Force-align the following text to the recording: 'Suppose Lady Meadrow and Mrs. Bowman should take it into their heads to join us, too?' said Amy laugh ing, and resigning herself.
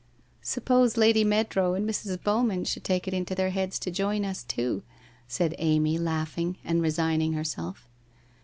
'Suppose 0.55 0.97
Lady 0.97 1.23
Meadrow 1.23 1.75
and 1.75 1.87
Mrs. 1.87 2.23
Bowman 2.23 2.65
should 2.65 2.83
take 2.83 3.07
it 3.07 3.13
into 3.13 3.35
their 3.35 3.51
heads 3.51 3.77
to 3.77 3.91
join 3.91 4.25
us, 4.25 4.41
too?' 4.43 4.81
said 5.27 5.53
Amy 5.59 5.99
laugh 5.99 6.39
ing, 6.39 6.57
and 6.65 6.81
resigning 6.81 7.33
herself. 7.33 7.87